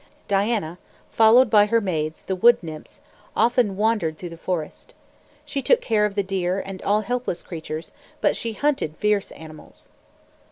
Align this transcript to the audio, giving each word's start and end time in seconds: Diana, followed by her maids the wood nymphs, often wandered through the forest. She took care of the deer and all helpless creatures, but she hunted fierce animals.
Diana, 0.27 0.79
followed 1.11 1.47
by 1.51 1.67
her 1.67 1.79
maids 1.79 2.23
the 2.23 2.35
wood 2.35 2.57
nymphs, 2.63 3.01
often 3.35 3.77
wandered 3.77 4.17
through 4.17 4.29
the 4.31 4.35
forest. 4.35 4.95
She 5.45 5.61
took 5.61 5.79
care 5.79 6.05
of 6.05 6.15
the 6.15 6.23
deer 6.23 6.59
and 6.59 6.81
all 6.81 7.01
helpless 7.01 7.43
creatures, 7.43 7.91
but 8.19 8.35
she 8.35 8.53
hunted 8.53 8.97
fierce 8.97 9.29
animals. 9.33 9.87